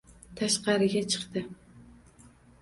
[0.37, 1.45] Tashqariga chiqdi.